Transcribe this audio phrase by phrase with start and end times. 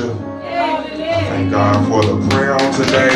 [0.00, 0.16] worship.
[0.42, 3.10] I thank God for the prayer on today.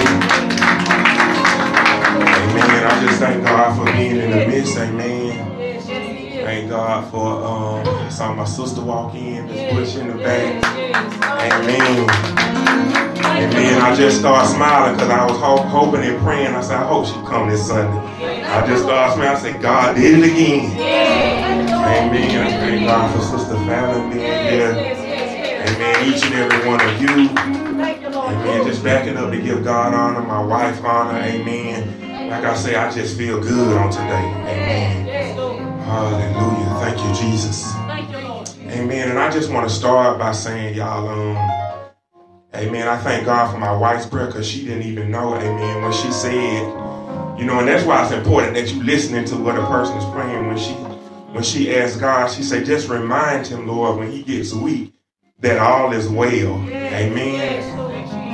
[2.36, 2.86] Amen.
[2.86, 4.76] I just thank God for being in the midst.
[4.76, 5.56] Amen.
[6.44, 10.64] Thank God for um saw my sister walk in, Miss Bush in the back.
[11.24, 12.08] Amen.
[13.26, 13.82] Amen.
[13.82, 16.54] I just started smiling because I was ho- hoping and praying.
[16.54, 17.98] I said, I hope she come this Sunday.
[18.44, 19.36] I just started smiling.
[19.36, 20.72] I said, God did it again.
[21.86, 22.46] Amen.
[22.46, 24.95] I thank God for Sister Fallon being here.
[25.76, 26.14] Amen.
[26.14, 27.28] Each and every one of you.
[27.28, 28.66] Amen.
[28.66, 31.18] Just backing up to give God honor, my wife honor.
[31.18, 32.30] Amen.
[32.30, 34.04] Like I say, I just feel good on today.
[34.04, 35.06] Amen.
[35.82, 36.80] Hallelujah.
[36.80, 37.74] Thank you, Jesus.
[38.70, 39.10] Amen.
[39.10, 41.56] And I just want to start by saying, y'all, um,
[42.54, 42.88] Amen.
[42.88, 46.10] I thank God for my wife's prayer because she didn't even know, amen, when she
[46.10, 46.62] said,
[47.38, 50.04] you know, and that's why it's important that you listening to what a person is
[50.06, 50.72] praying when she
[51.34, 54.94] when she asks God, she said, just remind him, Lord, when he gets weak,
[55.40, 56.54] that all is well.
[56.68, 57.62] Amen.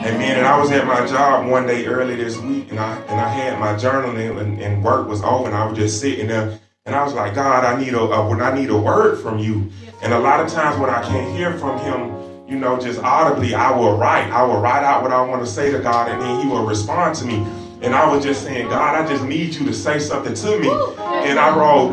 [0.05, 0.39] Amen.
[0.39, 3.29] And I was at my job one day early this week, and I and I
[3.29, 6.95] had my journal and, and work was over, and I was just sitting there, and
[6.95, 9.71] I was like, God, I need a, a when I need a word from you.
[10.03, 13.55] And a lot of times when I can't hear from Him, you know, just audibly,
[13.55, 14.31] I will write.
[14.31, 16.67] I will write out what I want to say to God, and then He will
[16.67, 17.47] respond to me.
[17.83, 20.69] And I was just saying, God, I just need you to say something to me.
[20.69, 21.93] And I wrote,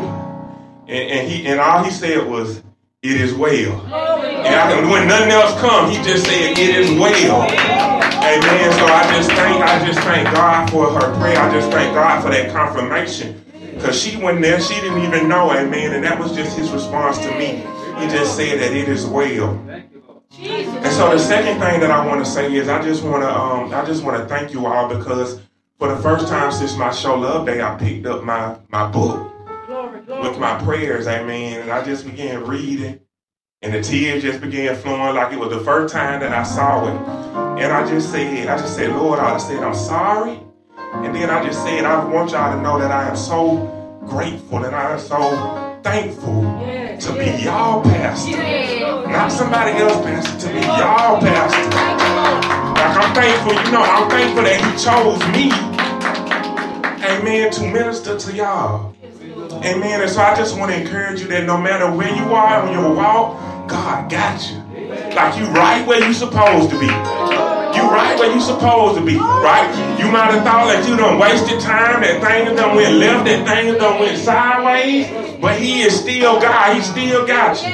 [0.86, 2.62] and, and he and all he said was,
[3.02, 3.80] "It is well."
[4.44, 8.72] And when nothing else comes, he just said, "It is well." Amen.
[8.72, 11.38] So I just thank, I just thank God for her prayer.
[11.38, 13.42] I just thank God for that confirmation.
[13.74, 15.94] Because she went there, she didn't even know, amen.
[15.94, 17.64] And that was just his response to me.
[17.98, 19.58] He just said that it is well.
[20.38, 23.34] And so the second thing that I want to say is I just want to
[23.34, 25.40] um I just want to thank you all because
[25.78, 29.29] for the first time since my show Love Day, I picked up my my book
[30.18, 31.60] with my prayers, amen.
[31.62, 33.00] And I just began reading
[33.62, 36.88] and the tears just began flowing like it was the first time that I saw
[36.88, 37.62] it.
[37.62, 40.40] And I just said, I just said, Lord, I said, I'm sorry.
[40.92, 44.64] And then I just said, I want y'all to know that I am so grateful
[44.64, 48.36] and I am so thankful to be y'all pastor.
[49.10, 51.70] Not somebody else pastor, to be y'all pastor.
[52.80, 55.52] Like I'm thankful, you know, I'm thankful that he chose me,
[57.06, 58.96] amen, to minister to y'all.
[59.64, 60.00] Amen.
[60.00, 62.72] And so I just want to encourage you that no matter where you are on
[62.72, 64.58] your walk, God got you.
[65.14, 66.86] Like you right where you supposed to be.
[66.86, 69.68] You right where you supposed to be, right?
[69.98, 73.46] You might have thought that you done wasted time, that thing done went left, that
[73.46, 75.08] thing done went sideways,
[75.40, 76.74] but he is still God.
[76.74, 77.68] He still got you.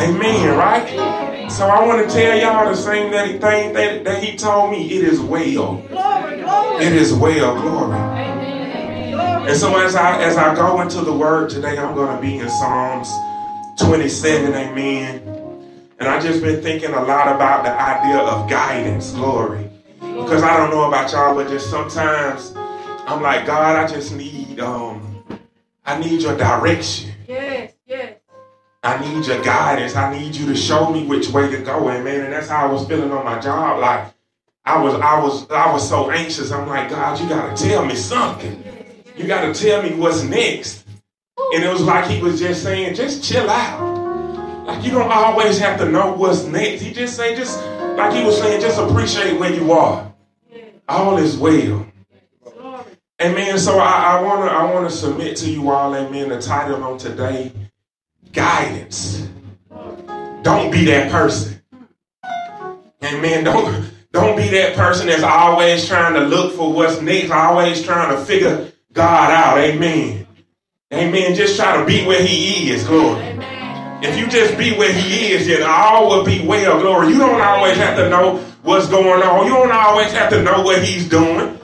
[0.00, 1.50] Amen, right?
[1.50, 4.70] So I want to tell y'all the same that he, thing that, that he told
[4.70, 4.88] me.
[4.92, 5.84] It is well.
[6.80, 8.39] It is well, glory.
[9.46, 12.38] And so as I as I go into the word today, I'm going to be
[12.38, 13.08] in Psalms
[13.80, 15.26] 27, amen.
[15.98, 19.68] And I just been thinking a lot about the idea of guidance, glory.
[20.00, 22.52] Because I don't know about y'all, but just sometimes
[23.06, 25.24] I'm like, God, I just need um
[25.86, 27.12] I need your direction.
[27.26, 28.16] Yes, yes.
[28.82, 29.96] I need your guidance.
[29.96, 32.24] I need you to show me which way to go, amen.
[32.24, 33.80] And that's how I was feeling on my job.
[33.80, 34.12] Like
[34.66, 36.52] I was I was I was so anxious.
[36.52, 38.69] I'm like, God, you gotta tell me something.
[39.20, 40.86] You gotta tell me what's next.
[41.52, 44.66] And it was like he was just saying, just chill out.
[44.66, 46.80] Like you don't always have to know what's next.
[46.80, 47.60] He just say, just
[47.98, 50.10] like he was saying, just appreciate where you are.
[50.88, 51.86] All is well.
[53.20, 53.58] Amen.
[53.58, 57.52] So I, I wanna I wanna submit to you all, amen, the title on today,
[58.32, 59.28] guidance.
[60.42, 61.62] Don't be that person.
[63.04, 63.44] Amen.
[63.44, 68.16] Don't don't be that person that's always trying to look for what's next, always trying
[68.16, 69.58] to figure God out.
[69.58, 70.26] Amen.
[70.92, 71.34] Amen.
[71.34, 73.22] Just try to be where He is, glory.
[74.02, 77.08] If you just be where He is, then all will be well, glory.
[77.08, 79.46] You don't always have to know what's going on.
[79.46, 81.58] You don't always have to know what He's doing.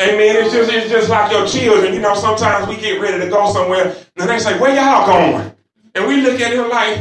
[0.00, 0.36] Amen.
[0.36, 1.94] It's just it's just like your children.
[1.94, 5.52] You know, sometimes we get ready to go somewhere, and they say, "Where y'all going?"
[5.94, 6.98] And we look at them like,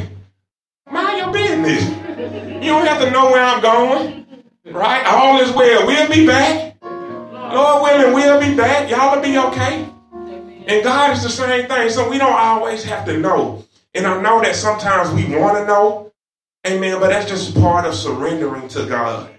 [0.92, 1.90] "Mind your business.
[2.64, 4.26] You don't have to know where I'm going,
[4.66, 5.04] right?
[5.08, 5.88] All is well.
[5.88, 6.73] We'll be back.
[7.54, 8.90] Lord willing, we'll be back.
[8.90, 9.90] Y'all will be okay."
[10.68, 11.90] And God is the same thing.
[11.90, 13.66] So we don't always have to know.
[13.94, 16.12] And I know that sometimes we want to know.
[16.66, 17.00] Amen.
[17.00, 19.30] But that's just part of surrendering to God.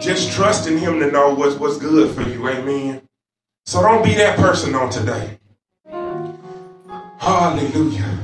[0.00, 2.48] Just trusting Him to know what's, what's good for you.
[2.48, 3.02] Amen.
[3.66, 5.38] So don't be that person on today.
[7.18, 8.18] Hallelujah.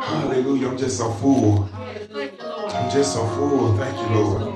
[0.00, 0.68] Hallelujah.
[0.68, 1.68] I'm just so full.
[1.74, 3.76] I'm just so full.
[3.78, 4.55] Thank you, Lord.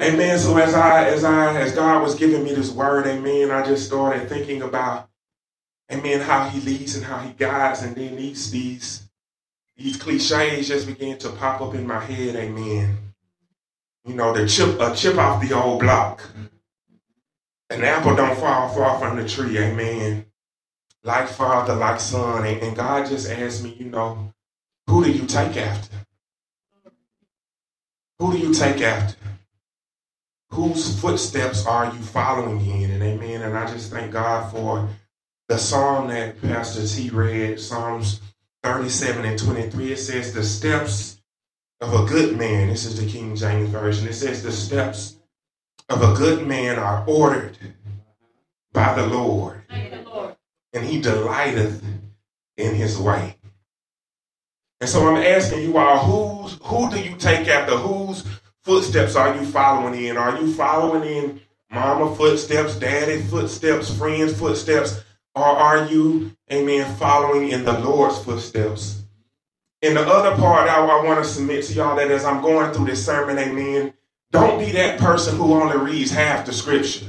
[0.00, 0.38] Amen.
[0.38, 3.86] So as I as I as God was giving me this word, amen, I just
[3.86, 5.08] started thinking about,
[5.90, 9.08] amen, how he leads and how he guides, and then these these
[9.76, 12.96] these cliches just began to pop up in my head, amen.
[14.04, 16.22] You know, the chip a chip off the old block.
[17.70, 20.26] An apple don't fall far from the tree, amen.
[21.02, 22.46] Like father, like son.
[22.46, 24.32] And, and God just asked me, you know,
[24.86, 25.96] who do you take after?
[28.18, 29.16] Who do you take after?
[30.50, 32.90] Whose footsteps are you following in?
[32.90, 33.42] And amen.
[33.42, 34.88] And I just thank God for
[35.48, 38.20] the psalm that Pastor T read, Psalms
[38.62, 39.92] 37 and 23.
[39.92, 41.20] It says, The steps
[41.80, 44.08] of a good man, this is the King James Version.
[44.08, 45.18] It says, The steps
[45.88, 47.56] of a good man are ordered
[48.72, 51.82] by the Lord, and he delighteth
[52.56, 53.36] in his way.
[54.80, 57.76] And so I'm asking you all, who's, who do you take after?
[57.76, 58.24] Whose
[58.68, 60.18] footsteps are you following in?
[60.18, 65.02] Are you following in mama footsteps, daddy footsteps, friends footsteps?
[65.34, 69.04] Or are you, amen, following in the Lord's footsteps?
[69.80, 72.74] And the other part I, I want to submit to y'all that as I'm going
[72.74, 73.94] through this sermon, amen,
[74.32, 77.06] don't be that person who only reads half the scripture.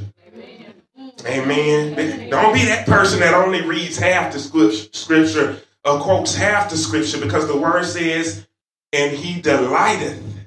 [1.25, 1.94] Amen.
[2.00, 2.29] amen.
[2.29, 7.19] Don't be that person that only reads half the scripture or quotes half the scripture
[7.19, 8.47] because the word says,
[8.94, 10.38] and he delighteth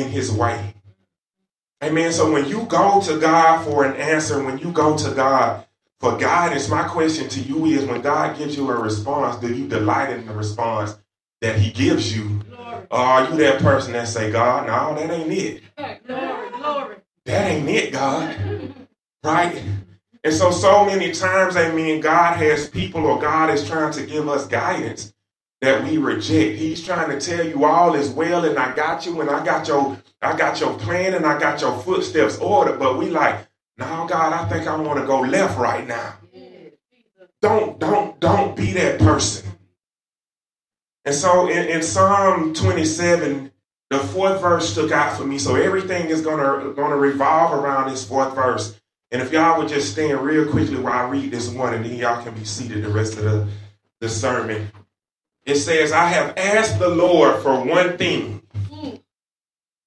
[0.00, 0.74] in his way.
[1.82, 2.12] Amen.
[2.12, 5.66] So when you go to God for an answer, when you go to God
[6.00, 9.68] for guidance, my question to you is when God gives you a response, do you
[9.68, 10.96] delight in the response
[11.40, 12.40] that he gives you?
[12.90, 15.62] Or are you that person that say, God, no, that ain't it.
[16.06, 16.96] Glory, glory.
[17.24, 18.36] That ain't it, God.
[19.22, 19.62] Right?
[20.24, 24.06] And so, so many times, I mean, God has people or God is trying to
[24.06, 25.12] give us guidance
[25.60, 26.58] that we reject.
[26.58, 29.66] He's trying to tell you all is well and I got you and I got
[29.68, 32.78] your I got your plan and I got your footsteps ordered.
[32.78, 33.46] But we like,
[33.78, 36.14] no, God, I think I want to go left right now.
[37.42, 39.50] Don't, don't, don't be that person.
[41.04, 43.52] And so in, in Psalm 27,
[43.90, 45.38] the fourth verse stuck out for me.
[45.38, 48.80] So everything is gonna gonna revolve around this fourth verse.
[49.12, 51.96] And if y'all would just stand real quickly while I read this one, and then
[51.96, 53.46] y'all can be seated the rest of the,
[54.00, 54.68] the sermon.
[55.46, 58.42] It says, I have asked the Lord for one thing.
[58.68, 58.96] Hmm.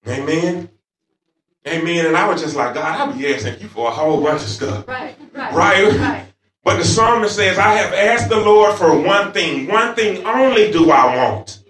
[0.08, 0.70] Amen.
[1.68, 2.06] Amen.
[2.06, 4.48] And I was just like, God, I'll be asking you for a whole bunch of
[4.48, 4.88] stuff.
[4.88, 5.94] Right, right, right.
[6.00, 6.26] right.
[6.64, 9.68] But the psalmist says, I have asked the Lord for one thing.
[9.68, 11.62] One thing only do I want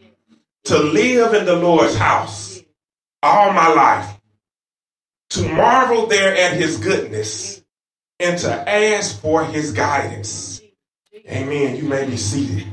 [0.65, 2.61] to live in the Lord's house
[3.21, 4.19] all my life,
[5.31, 7.63] to marvel there at his goodness,
[8.19, 10.61] and to ask for his guidance.
[11.27, 11.75] Amen.
[11.75, 12.67] You may be seated.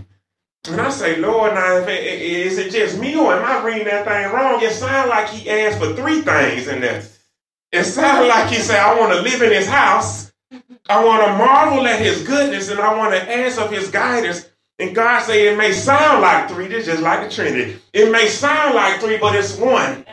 [0.68, 4.32] And I say, Lord, now, is it just me or am I reading that thing
[4.32, 4.60] wrong?
[4.62, 7.04] It sounds like he asked for three things in there.
[7.72, 10.32] It sounds like he said, I want to live in his house.
[10.88, 14.48] I want to marvel at his goodness and I want to ask of his guidance.
[14.78, 17.78] And God say it may sound like three, this just like the Trinity.
[17.92, 20.04] It may sound like three, but it's one.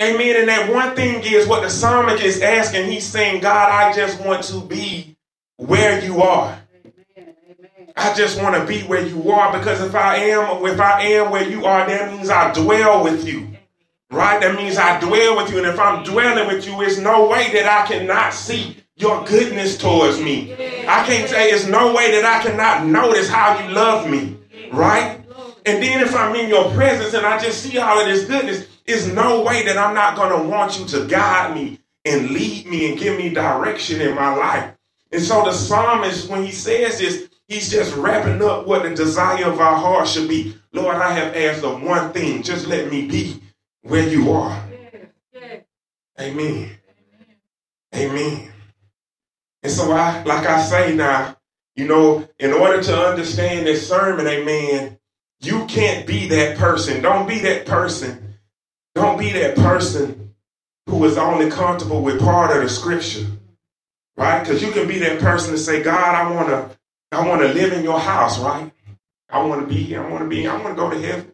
[0.00, 0.36] Amen.
[0.36, 2.90] And that one thing is what the psalmist is asking.
[2.90, 5.16] He's saying, God, I just want to be
[5.56, 6.60] where you are.
[7.98, 11.32] I just want to be where you are because if I am, if I am
[11.32, 13.48] where you are, that means I dwell with you.
[14.10, 14.40] Right?
[14.40, 15.58] That means I dwell with you.
[15.58, 19.76] And if I'm dwelling with you, it's no way that I cannot see your goodness
[19.76, 20.52] towards me.
[20.86, 24.36] I can't say it's no way that I cannot notice how you love me.
[24.72, 25.20] Right?
[25.66, 28.68] And then if I'm in your presence and I just see all of this goodness,
[28.86, 32.66] it's no way that I'm not going to want you to guide me and lead
[32.66, 34.72] me and give me direction in my life.
[35.10, 39.46] And so the psalmist, when he says this, he's just wrapping up what the desire
[39.46, 40.54] of our heart should be.
[40.72, 42.42] Lord, I have asked of one thing.
[42.42, 43.42] Just let me be
[43.82, 44.64] where you are.
[46.20, 46.70] Amen.
[47.94, 48.52] Amen.
[49.62, 51.36] And so I, like I say now,
[51.74, 54.98] you know, in order to understand this sermon, amen,
[55.40, 57.02] you can't be that person.
[57.02, 58.28] Don't be that person
[58.98, 60.34] don't be that person
[60.86, 63.26] who is only comfortable with part of the scripture.
[64.16, 64.40] Right?
[64.40, 66.77] Because you can be that person to say, God, I want to
[67.12, 68.70] I want to live in your house, right?
[69.30, 70.04] I want to be, here.
[70.04, 71.32] I want to be, I want to go to heaven.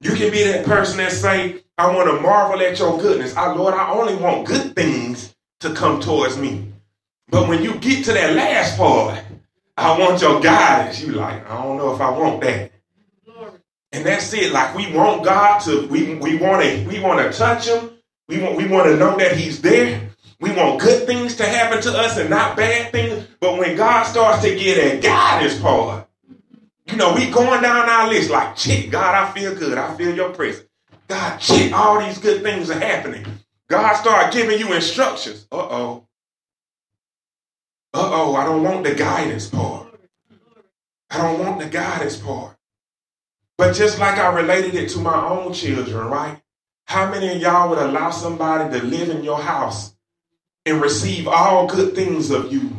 [0.00, 3.34] You can be that person that say, I want to marvel at your goodness.
[3.36, 6.72] I, Lord, I only want good things to come towards me.
[7.28, 9.22] But when you get to that last part,
[9.76, 11.00] I want your guidance.
[11.00, 12.70] You like, I don't know if I want that.
[13.92, 14.52] And that's it.
[14.52, 17.90] Like we want God to, we, we want to, we want to touch him.
[18.28, 20.10] We want, we want to know that he's there.
[20.40, 23.26] We want good things to happen to us and not bad things.
[23.40, 26.08] But when God starts to get a guidance part,
[26.86, 29.78] you know, we going down our list like, check, God, I feel good.
[29.78, 30.68] I feel your presence.
[31.08, 33.24] God, check, all these good things are happening.
[33.68, 35.46] God start giving you instructions.
[35.50, 36.06] Uh-oh.
[37.94, 39.88] Uh-oh, I don't want the guidance part.
[41.10, 42.56] I don't want the guidance part.
[43.56, 46.42] But just like I related it to my own children, right?
[46.86, 49.93] How many of y'all would allow somebody to live in your house
[50.66, 52.70] and receive all good things of you,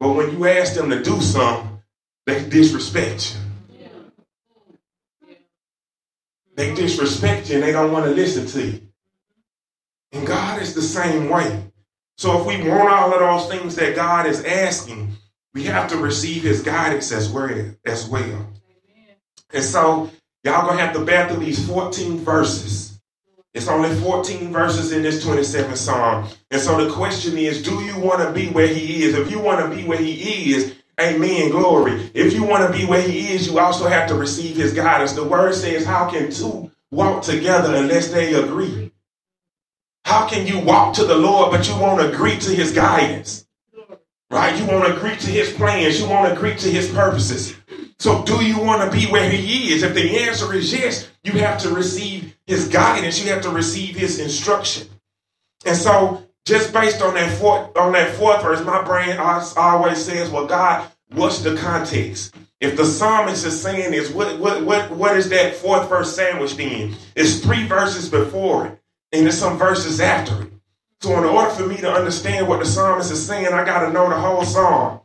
[0.00, 1.82] but when you ask them to do something,
[2.26, 3.40] they disrespect you?
[6.56, 8.80] They disrespect you and they don't want to listen to you.
[10.12, 11.64] And God is the same way.
[12.16, 15.12] So if we want all of those things that God is asking,
[15.52, 17.74] we have to receive his guidance as well.
[17.84, 18.52] As well.
[19.52, 20.10] And so
[20.44, 22.93] y'all gonna have to through these 14 verses.
[23.54, 26.28] It's only 14 verses in this 27th Psalm.
[26.50, 29.14] And so the question is, do you want to be where he is?
[29.14, 32.10] If you want to be where he is, amen, glory.
[32.14, 35.12] If you want to be where he is, you also have to receive his guidance.
[35.12, 38.90] The word says, how can two walk together unless they agree?
[40.04, 43.46] How can you walk to the Lord, but you won't agree to his guidance?
[44.30, 44.58] Right?
[44.58, 46.00] You won't agree to his plans.
[46.00, 47.54] You won't agree to his purposes.
[48.04, 49.82] So, do you want to be where he is?
[49.82, 53.24] If the answer is yes, you have to receive his guidance.
[53.24, 54.88] You have to receive his instruction.
[55.64, 60.28] And so, just based on that fourth on that fourth verse, my brain always says,
[60.28, 65.16] "Well, God, what's the context?" If the psalmist is saying is what what what what
[65.16, 66.94] is that fourth verse sandwiched in?
[67.16, 68.78] It's three verses before it
[69.12, 70.52] and there's some verses after it.
[71.00, 73.94] So in order for me to understand what the psalmist is saying, I got to
[73.94, 75.00] know the whole psalm.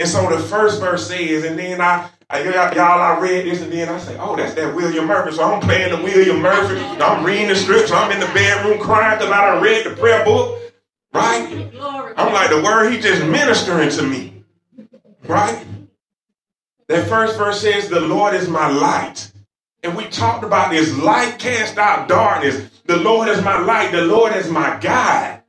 [0.00, 3.72] And so the first verse says, and then I, I y'all, I read this, and
[3.72, 5.34] then I say, oh, that's that William Murphy.
[5.34, 6.78] So I'm playing the William Murphy.
[6.78, 7.94] I'm reading the scripture.
[7.94, 10.58] I'm in the bedroom crying because I done read the prayer book.
[11.12, 11.72] Right?
[12.16, 14.44] I'm like, the word he just ministering to me.
[15.26, 15.66] Right?
[16.86, 19.32] That first verse says, the Lord is my light.
[19.82, 22.70] And we talked about this light cast out darkness.
[22.84, 23.90] The Lord is my light.
[23.90, 25.39] The Lord is my guide.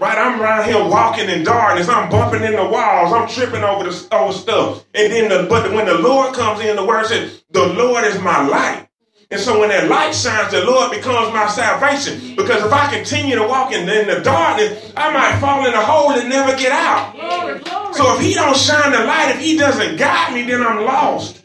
[0.00, 0.16] Right?
[0.16, 1.88] I'm around here walking in darkness.
[1.88, 3.12] I'm bumping in the walls.
[3.12, 4.86] I'm tripping over the over stuff.
[4.94, 8.18] And then the but when the Lord comes in, the word says, the Lord is
[8.20, 8.88] my light.
[9.30, 12.34] And so when that light shines, the Lord becomes my salvation.
[12.34, 15.84] Because if I continue to walk in, in the darkness, I might fall in a
[15.84, 17.14] hole and never get out.
[17.14, 17.94] Glory, glory.
[17.94, 21.44] So if he don't shine the light, if he doesn't guide me, then I'm lost.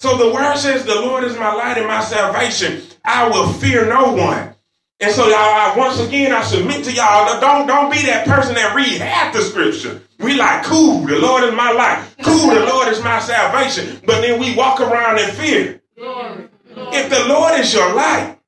[0.00, 2.82] So the word says, The Lord is my light and my salvation.
[3.04, 4.55] I will fear no one.
[4.98, 8.54] And so y'all, I, once again, I submit to y'all, don't, don't be that person
[8.54, 10.00] that read half the scripture.
[10.18, 12.16] We like, cool, the Lord is my life.
[12.22, 14.00] Cool, the Lord is my salvation.
[14.06, 15.82] But then we walk around in fear.
[15.98, 18.38] If the Lord is your light,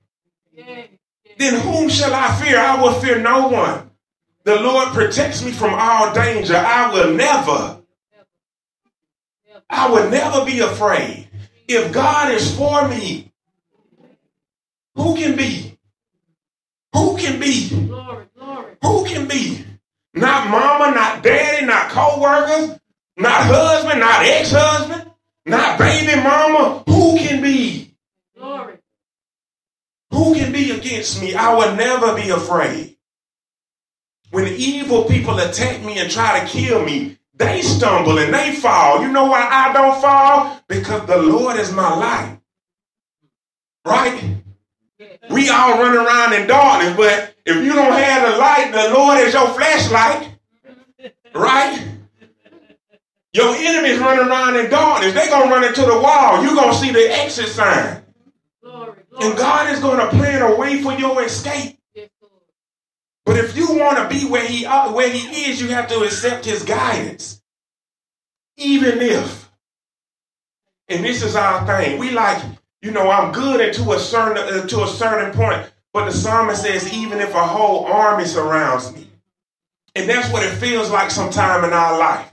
[1.37, 2.59] then whom shall I fear?
[2.59, 3.90] I will fear no one.
[4.45, 6.57] The Lord protects me from all danger.
[6.57, 7.83] I will never,
[9.69, 11.28] I will never be afraid.
[11.69, 13.31] If God is for me,
[14.95, 15.77] who can be?
[16.95, 17.68] Who can be?
[17.87, 18.76] Glory, glory.
[18.83, 19.64] Who can be?
[20.14, 22.78] Not mama, not daddy, not co-workers,
[23.16, 25.11] not husband, not ex-husband,
[25.47, 26.83] not baby mama.
[26.87, 27.95] Who can be?
[28.37, 28.78] Glory.
[30.11, 31.35] Who can be against me?
[31.35, 32.97] I will never be afraid.
[34.30, 39.00] When evil people attack me and try to kill me, they stumble and they fall.
[39.00, 40.61] You know why I don't fall?
[40.68, 42.40] Because the Lord is my light.
[43.87, 44.37] Right?
[45.31, 49.19] We all run around in darkness, but if you don't have the light, the Lord
[49.21, 50.37] is your flashlight.
[51.35, 51.87] Right?
[53.33, 55.14] Your enemies running around in darkness.
[55.14, 56.43] They're going to run into the wall.
[56.43, 58.02] You're going to see the exit sign.
[58.62, 59.26] Glory, glory.
[59.26, 61.78] And God is going to plan a way for your escape.
[63.25, 66.00] But if you want to be where he uh, where he is, you have to
[66.00, 67.43] accept his guidance.
[68.57, 69.50] Even if,
[70.88, 72.43] and this is our thing, we like,
[72.82, 75.70] you know, I'm good until a certain uh, to a certain point.
[75.92, 79.08] But the psalmist says, even if a whole army surrounds me,
[79.94, 82.30] and that's what it feels like sometime in our life.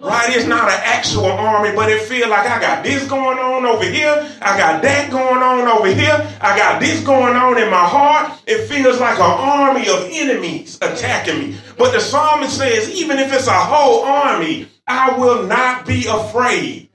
[0.00, 0.34] Right?
[0.36, 3.84] It's not an actual army, but it feels like I got this going on over
[3.84, 4.28] here.
[4.40, 6.28] I got that going on over here.
[6.40, 8.40] I got this going on in my heart.
[8.46, 11.56] It feels like an army of enemies attacking me.
[11.76, 16.88] But the psalmist says, even if it's a whole army, I will not be afraid.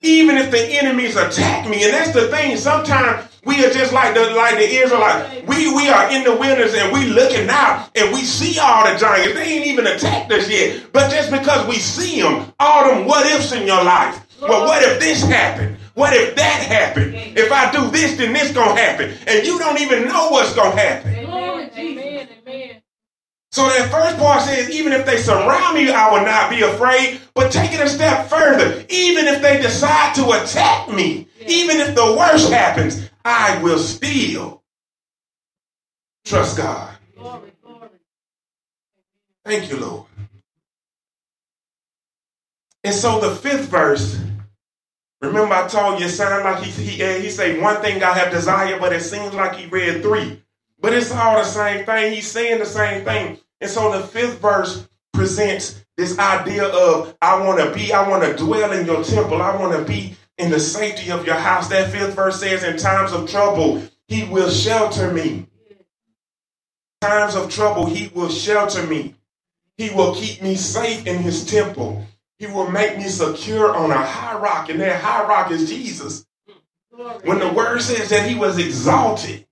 [0.00, 1.84] Even if the enemies attack me.
[1.84, 2.56] And that's the thing.
[2.56, 5.46] Sometimes we are just like the like the Israelites.
[5.48, 8.98] We we are in the wilderness and we looking out and we see all the
[8.98, 9.34] giants.
[9.34, 10.92] They ain't even attacked us yet.
[10.92, 14.24] But just because we see them, all them what ifs in your life.
[14.40, 15.76] Well, what if this happened?
[15.94, 17.14] What if that happened?
[17.16, 19.14] If I do this, then this gonna happen.
[19.26, 21.27] And you don't even know what's gonna happen.
[23.52, 27.20] So that first part says, even if they surround me, I will not be afraid.
[27.34, 31.94] But take it a step further, even if they decide to attack me, even if
[31.94, 34.62] the worst happens, I will still
[36.24, 36.96] trust God.
[37.16, 37.88] Glory, glory.
[39.44, 40.06] Thank you, Lord.
[42.84, 44.20] And so the fifth verse
[45.20, 48.30] Remember, I told you it sounded like he he he say one thing I have
[48.32, 50.42] desired, but it seems like he read three.
[50.80, 52.12] But it's all the same thing.
[52.12, 53.38] He's saying the same thing.
[53.60, 58.22] And so the fifth verse presents this idea of I want to be, I want
[58.22, 61.68] to dwell in your temple, I want to be in the safety of your house.
[61.68, 65.46] That fifth verse says, in times of trouble, he will shelter me.
[67.00, 69.16] Times of trouble, he will shelter me.
[69.76, 72.04] He will keep me safe in his temple.
[72.38, 76.24] He will make me secure on a high rock, and that high rock is Jesus.
[77.24, 79.46] When the word says that he was exalted,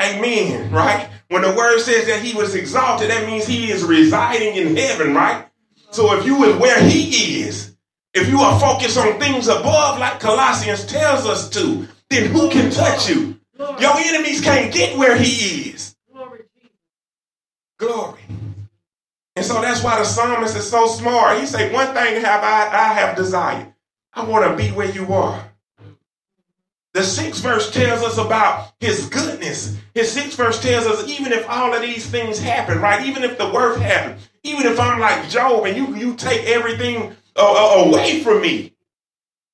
[0.00, 1.08] amen, right?
[1.28, 5.14] When the word says that he was exalted, that means he is residing in heaven,
[5.14, 5.46] right?
[5.90, 7.74] So if you is where he is,
[8.14, 12.70] if you are focused on things above, like Colossians tells us to, then who can
[12.70, 13.40] touch you?
[13.58, 15.96] Your enemies can't get where he is.
[17.78, 18.20] Glory.
[19.34, 21.40] And so that's why the psalmist is so smart.
[21.40, 23.72] He said, One thing have I, I have desired.
[24.12, 25.51] I want to be where you are.
[26.94, 29.78] The sixth verse tells us about his goodness.
[29.94, 33.06] His sixth verse tells us even if all of these things happen, right?
[33.06, 37.16] Even if the worst happen, even if I'm like Job and you you take everything
[37.34, 38.74] uh, uh away from me,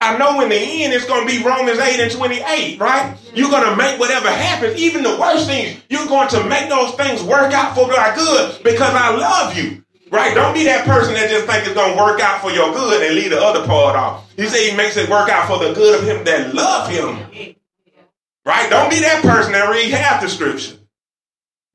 [0.01, 3.17] I know in the end it's going to be Romans 8 and 28, right?
[3.35, 6.95] You're going to make whatever happens, even the worst things, you're going to make those
[6.95, 9.85] things work out for my good because I love you.
[10.11, 10.35] Right?
[10.35, 13.03] Don't be that person that just think it's going to work out for your good
[13.03, 14.28] and leave the other part off.
[14.39, 17.57] He said he makes it work out for the good of him that love him.
[18.45, 18.71] Right?
[18.71, 20.77] Don't be that person that read half the scripture.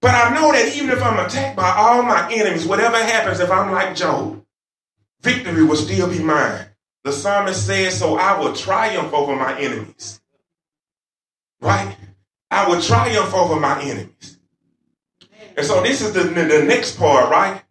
[0.01, 3.51] But I know that even if I'm attacked by all my enemies, whatever happens, if
[3.51, 4.45] I'm like Job,
[5.21, 6.67] victory will still be mine.
[7.03, 10.21] The psalmist says, So I will triumph over my enemies.
[11.59, 11.97] Right?
[12.49, 14.39] I will triumph over my enemies.
[15.57, 17.62] And so this is the, the next part, right?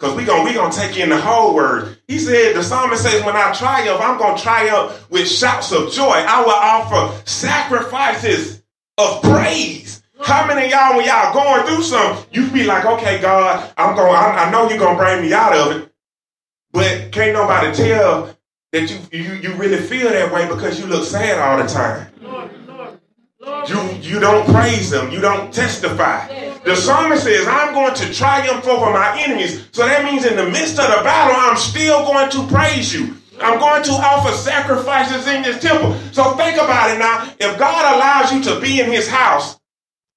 [0.00, 1.98] Because we're going we gonna take in the whole word.
[2.08, 5.92] He said, the psalmist says, when I triumph, I'm going to triumph with shouts of
[5.92, 6.24] joy.
[6.26, 8.62] I will offer sacrifices
[8.96, 10.02] of praise.
[10.22, 13.94] How many of y'all, when y'all going through something, you be like, okay, God, I'm
[13.94, 15.92] going, I, I know you're going to bring me out of it.
[16.72, 18.34] But can't nobody tell
[18.72, 22.06] that you, you, you really feel that way because you look sad all the time.
[23.68, 25.10] You, you don't praise them.
[25.10, 26.49] You don't testify.
[26.64, 29.66] The psalmist says, I'm going to triumph over my enemies.
[29.72, 33.16] So that means in the midst of the battle, I'm still going to praise you.
[33.40, 35.94] I'm going to offer sacrifices in this temple.
[36.12, 37.32] So think about it now.
[37.40, 39.58] If God allows you to be in his house,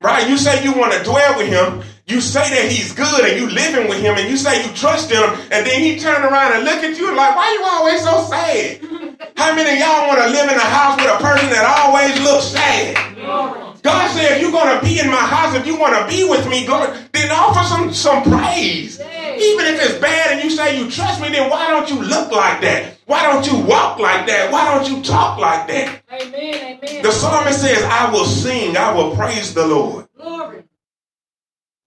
[0.01, 0.27] right?
[0.27, 1.81] You say you want to dwell with him.
[2.05, 5.09] You say that he's good and you living with him and you say you trust
[5.09, 7.63] him and then he turn around and look at you and like, why are you
[7.63, 8.81] always so sad?
[9.37, 12.19] How many of y'all want to live in a house with a person that always
[12.19, 13.72] looks sad?
[13.83, 16.23] God said, if you're going to be in my house, if you want to be
[16.27, 16.79] with me, go,
[17.11, 18.99] then offer some, some praise.
[18.99, 22.31] Even if it's bad and you say you trust me, then why don't you look
[22.31, 22.97] like that?
[23.05, 24.51] Why don't you walk like that?
[24.51, 26.01] Why don't you talk like that?
[26.11, 27.03] Amen, amen.
[27.03, 30.07] The psalmist says, I will sing, I will praise the Lord.
[30.17, 30.63] Glory.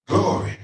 [0.07, 0.59] Glory.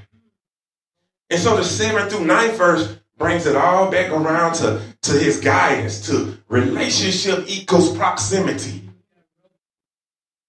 [1.31, 5.41] And so the seventh through ninth verse brings it all back around to, to his
[5.41, 8.83] guidance, to relationship equals proximity.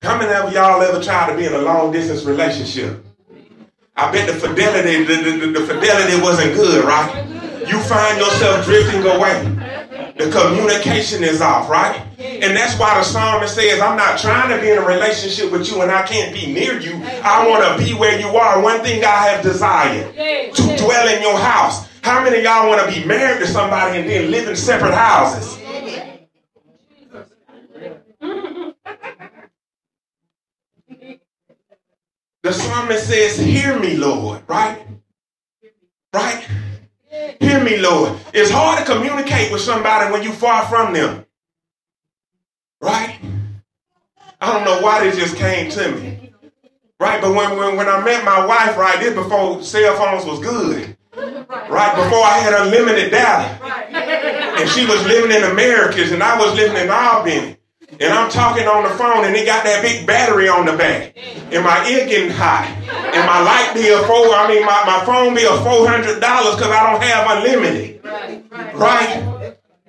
[0.04, 3.06] How many of y'all ever tried to be in a long distance relationship?
[3.96, 7.26] I bet the fidelity, the, the, the fidelity wasn't good, right?
[7.66, 9.46] You find yourself drifting away.
[10.18, 11.96] The communication is off, right?
[12.20, 15.72] And that's why the psalmist says, I'm not trying to be in a relationship with
[15.72, 17.02] you and I can't be near you.
[17.24, 18.62] I want to be where you are.
[18.62, 21.88] One thing I have desired to dwell in your house.
[22.02, 25.63] How many y'all want to be married to somebody and then live in separate houses?
[32.44, 34.86] The psalmist says, Hear me, Lord, right?
[36.14, 36.46] Right?
[37.40, 38.20] Hear me, Lord.
[38.34, 41.26] It's hard to communicate with somebody when you're far from them.
[42.82, 43.18] Right?
[44.42, 46.34] I don't know why this just came to me.
[47.00, 47.22] Right?
[47.22, 50.98] But when, when, when I met my wife, right, this before cell phones was good.
[51.16, 51.96] Right?
[51.96, 53.58] Before I had unlimited data.
[54.60, 57.58] And she was living in Americus and I was living in Albany.
[58.00, 61.14] And I'm talking on the phone and it got that big battery on the back.
[61.52, 62.66] And my ear getting hot.
[62.66, 66.72] And my light bill four, I mean my, my phone bill four hundred dollars because
[66.72, 68.04] I don't have unlimited.
[68.74, 69.24] Right?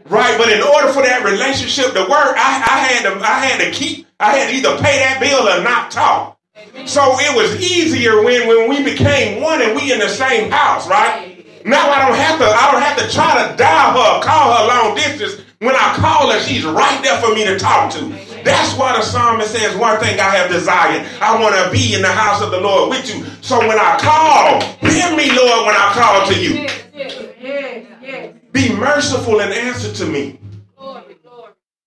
[0.05, 0.37] Right.
[0.37, 3.71] But in order for that relationship to work, I, I had to I had to
[3.71, 6.39] keep I had to either pay that bill or not talk.
[6.87, 10.87] So it was easier when, when we became one and we in the same house,
[10.89, 11.45] right?
[11.65, 14.69] Now I don't have to I don't have to try to dial her, call her
[14.69, 18.09] long distance when I call her, she's right there for me to talk to.
[18.45, 21.07] That's why the psalmist says, One thing I have desired.
[21.21, 23.25] I want to be in the house of the Lord with you.
[23.41, 26.69] So when I call, hear me, Lord, when I call to you.
[28.53, 30.39] Be merciful and answer to me.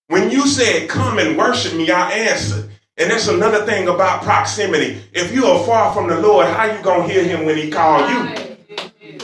[0.08, 2.70] When you said, Come and worship me, I answered.
[2.96, 5.00] And that's another thing about proximity.
[5.12, 8.10] If you are far from the Lord, how you gonna hear him when he calls
[8.10, 8.47] you?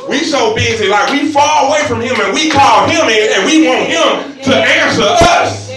[0.09, 3.45] We so busy, like we far away from him and we call him in and
[3.47, 5.71] we want him to answer us.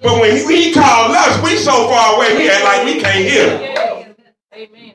[0.00, 3.46] But when he called us, we so far away, we act like we can't hear.
[4.54, 4.94] Amen.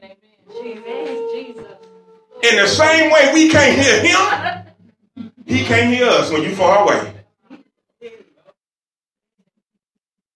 [0.63, 1.30] Amen.
[1.34, 1.66] Jesus.
[2.44, 6.84] In the same way we can't hear him, he can't hear us when you far
[6.84, 7.13] away.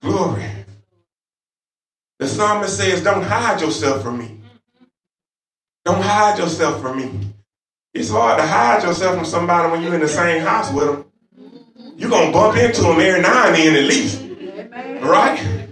[0.01, 0.45] Glory.
[2.19, 4.41] The psalmist says, Don't hide yourself from me.
[5.85, 7.33] Don't hide yourself from me.
[7.97, 11.05] It's hard to hide yourself from somebody when you're in the same house with them.
[11.95, 14.21] You're going to bump into them every now and then at least.
[15.01, 15.67] Right?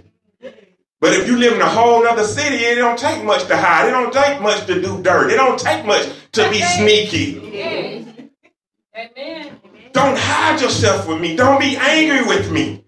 [1.00, 3.86] But if you live in a whole other city, it don't take much to hide.
[3.86, 5.30] It don't take much to do dirt.
[5.30, 7.38] It don't take much to be sneaky.
[8.96, 9.60] Amen.
[9.92, 11.36] Don't hide yourself with me.
[11.36, 12.84] Don't be angry with me.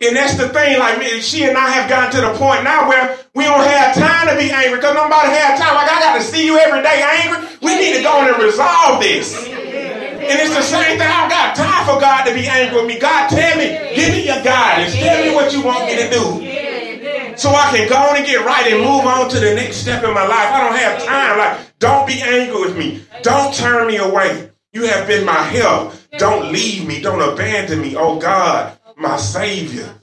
[0.00, 2.88] And that's the thing, like me, she and I have gotten to the point now
[2.88, 5.74] where we don't have time to be angry because nobody has time.
[5.74, 7.46] Like I got to see you every day angry.
[7.62, 9.46] We need to go and resolve this.
[9.46, 11.06] And it's the same thing.
[11.06, 12.98] I don't got time for God to be angry with me.
[12.98, 14.94] God, tell me, give me your guidance.
[14.94, 17.36] Tell me what you want me to do.
[17.38, 20.02] So I can go on and get right and move on to the next step
[20.02, 20.50] in my life.
[20.52, 21.38] I don't have time.
[21.38, 23.04] Like, don't be angry with me.
[23.22, 24.50] Don't turn me away.
[24.72, 25.94] You have been my help.
[26.18, 27.00] Don't leave me.
[27.00, 27.96] Don't abandon me.
[27.96, 29.94] Oh God my Savior.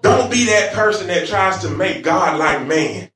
[0.00, 3.10] Don't be that person that tries to make God like man.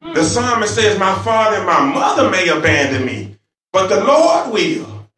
[0.00, 3.36] The psalmist says, My father and my mother may abandon me,
[3.72, 5.08] but the Lord will.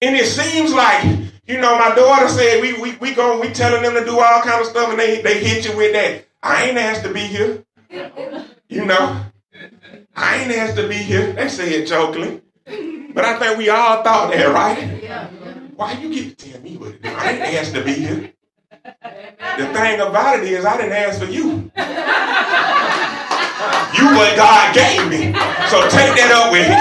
[0.00, 1.04] And it seems like,
[1.46, 4.42] you know, my daughter said we we we go, we telling them to do all
[4.42, 6.24] kind of stuff, and they they hit you with that.
[6.42, 7.64] I ain't asked to be here.
[8.68, 9.24] You know.
[10.14, 11.32] I ain't asked to be here.
[11.32, 12.42] They say it jokingly.
[13.14, 15.02] But I think we all thought that, right?
[15.02, 15.28] Yeah.
[15.76, 17.08] Why you get to tell me what to do?
[17.08, 18.32] I didn't ask to be here.
[18.84, 21.70] The thing about it is, I didn't ask for you.
[23.96, 25.32] You what God gave me.
[25.68, 26.74] So take that up with him.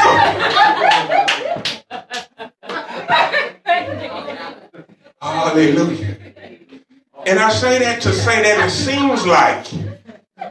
[5.22, 6.18] Hallelujah.
[7.26, 9.74] And I say that to say that it seems like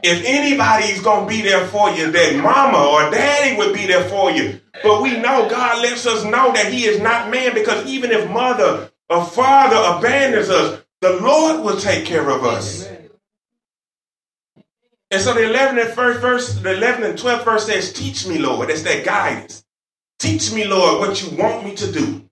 [0.03, 4.03] if anybody's going to be there for you, that mama or daddy would be there
[4.09, 4.59] for you.
[4.83, 8.29] But we know God lets us know that He is not man because even if
[8.29, 12.87] mother or father abandons us, the Lord will take care of us.
[15.09, 18.39] And so the 11th and first verse, the 11th and 12th verse says, Teach me,
[18.39, 18.69] Lord.
[18.69, 19.63] That's that guidance.
[20.19, 22.27] Teach me, Lord, what you want me to do.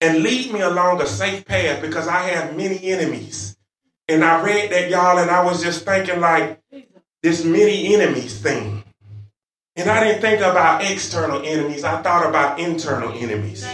[0.00, 3.56] And lead me along a safe path because I have many enemies.
[4.08, 6.62] And I read that, y'all, and I was just thinking, like,
[7.22, 8.83] this many enemies thing.
[9.76, 13.64] And I didn't think about external enemies, I thought about internal enemies.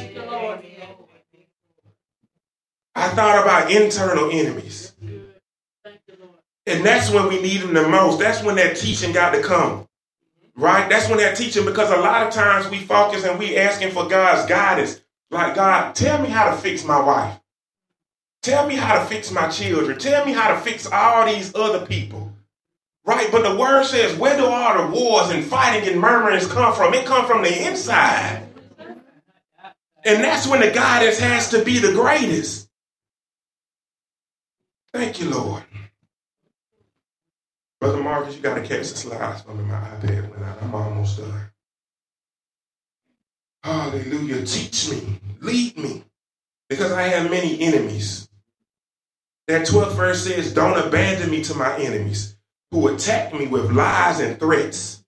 [2.94, 4.94] I thought about internal enemies.
[6.66, 8.18] And that's when we need them the most.
[8.18, 9.86] That's when that teaching got to come.
[10.56, 10.88] Right?
[10.88, 14.08] That's when that teaching, because a lot of times we focus and we asking for
[14.08, 15.00] God's guidance.
[15.30, 17.40] Like, God, tell me how to fix my wife.
[18.42, 19.98] Tell me how to fix my children.
[19.98, 22.29] Tell me how to fix all these other people.
[23.04, 23.28] Right?
[23.32, 26.94] But the word says, where do all the wars and fighting and murmurings come from?
[26.94, 28.46] It come from the inside.
[30.04, 32.68] And that's when the guidance has to be the greatest.
[34.92, 35.62] Thank you, Lord.
[37.80, 41.50] Brother Marcus, you got to catch the slides from my iPad when I'm almost done.
[43.62, 44.44] Hallelujah.
[44.44, 46.04] Teach me, lead me,
[46.68, 48.28] because I have many enemies.
[49.46, 52.36] That 12th verse says, Don't abandon me to my enemies
[52.70, 55.04] who attack me with lies and threats.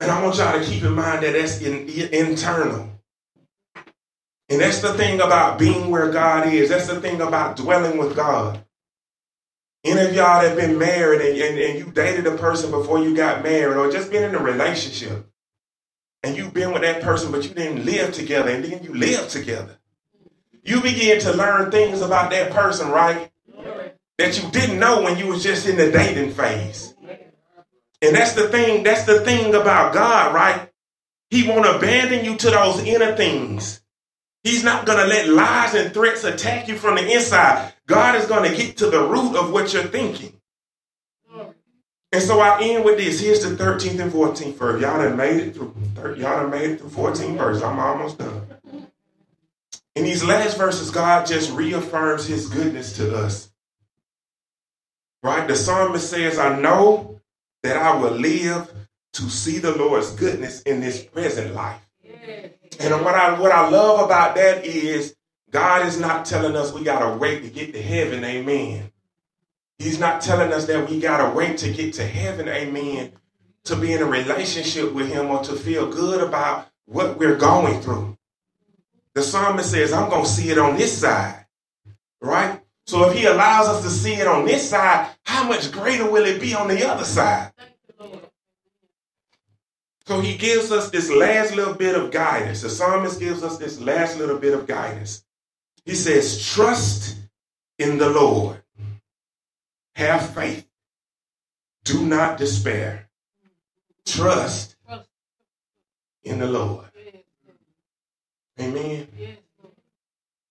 [0.00, 2.90] And I want y'all to keep in mind that that's in, in, internal.
[4.48, 6.68] And that's the thing about being where God is.
[6.68, 8.64] That's the thing about dwelling with God.
[9.82, 12.98] Any of y'all that have been married and, and, and you dated a person before
[12.98, 15.26] you got married or just been in a relationship
[16.22, 19.28] and you've been with that person but you didn't live together and then you live
[19.28, 19.78] together.
[20.62, 23.30] You begin to learn things about that person, right?
[24.18, 26.94] That you didn't know when you was just in the dating phase.
[28.02, 30.70] And that's the thing, that's the thing about God, right?
[31.30, 33.80] He won't abandon you to those inner things.
[34.42, 37.72] He's not going to let lies and threats attack you from the inside.
[37.86, 40.38] God is going to get to the root of what you're thinking.
[42.12, 43.20] And so I end with this.
[43.20, 44.80] Here's the 13th and 14th verse.
[44.80, 45.74] Y'all done made it through.
[45.96, 47.62] Y'all done made it through 14 verses.
[47.62, 48.42] I'm almost done.
[49.96, 53.50] In these last verses, God just reaffirms his goodness to us.
[55.24, 55.48] Right?
[55.48, 57.22] The psalmist says, I know
[57.62, 58.70] that I will live
[59.14, 61.80] to see the Lord's goodness in this present life.
[62.78, 65.16] And what I what I love about that is
[65.50, 68.90] God is not telling us we gotta wait to get to heaven, amen.
[69.78, 73.12] He's not telling us that we gotta wait to get to heaven, amen,
[73.64, 77.80] to be in a relationship with him or to feel good about what we're going
[77.80, 78.18] through.
[79.14, 81.46] The psalmist says, I'm gonna see it on this side.
[82.20, 82.60] Right?
[82.86, 86.26] So if he allows us to see it on this side, how much greater will
[86.26, 87.52] it be on the other side?
[90.06, 92.60] So he gives us this last little bit of guidance.
[92.60, 95.24] The psalmist gives us this last little bit of guidance.
[95.86, 97.16] He says, Trust
[97.78, 98.62] in the Lord,
[99.94, 100.68] have faith,
[101.84, 103.08] do not despair.
[104.04, 104.76] Trust
[106.22, 106.84] in the Lord.
[108.60, 109.08] Amen.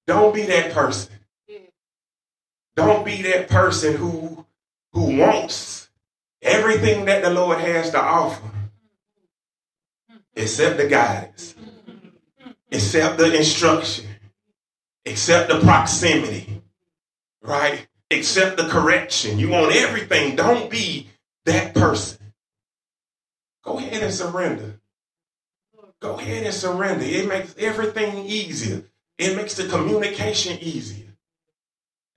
[0.07, 1.13] Don't be that person.
[2.75, 4.45] Don't be that person who
[4.93, 5.89] who wants
[6.41, 8.53] everything that the Lord has to offer
[10.35, 11.53] Accept the guidance,
[12.71, 14.05] accept the instruction,
[15.05, 16.63] accept the proximity,
[17.43, 17.87] right?
[18.09, 19.37] Accept the correction.
[19.37, 20.35] You want everything.
[20.35, 21.09] Don't be
[21.45, 22.33] that person.
[23.63, 24.79] Go ahead and surrender.
[25.99, 27.05] Go ahead and surrender.
[27.05, 28.85] It makes everything easier.
[29.19, 31.02] It makes the communication easier.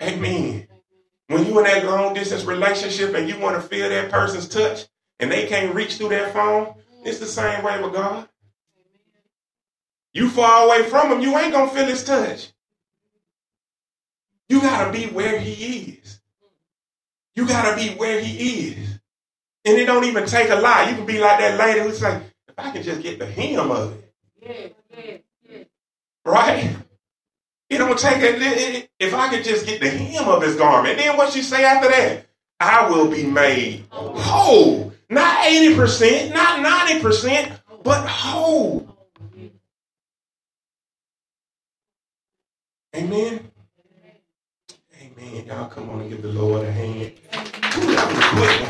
[0.02, 0.68] Amen.
[1.28, 4.86] When you in that long distance relationship and you want to feel that person's touch
[5.18, 8.28] and they can't reach through that phone, it's the same way with God.
[10.12, 12.52] You far away from him, you ain't gonna feel his touch.
[14.48, 16.20] You gotta be where he is.
[17.34, 19.00] You gotta be where he is.
[19.64, 20.88] And it don't even take a lot.
[20.88, 23.70] You can be like that lady who's like, if I can just get the hem
[23.70, 24.12] of it.
[24.40, 25.64] Yeah, yeah, yeah.
[26.24, 26.76] Right?
[27.68, 30.98] It don't take a if I could just get the hem of his garment.
[30.98, 32.26] Then what she say after that?
[32.60, 34.92] I will be made whole.
[35.10, 38.88] Not 80%, not 90%, but whole.
[42.94, 43.50] Amen.
[45.00, 45.46] Amen.
[45.46, 47.12] Y'all come on and give the Lord a hand.
[47.34, 48.60] Ooh, that was quick.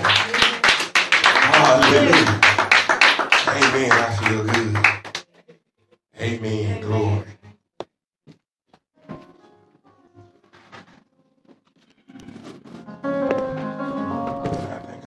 [1.38, 2.40] Hallelujah.
[3.48, 3.92] Amen.
[3.92, 4.76] I feel good.
[6.20, 6.80] Amen.
[6.82, 7.35] Glory.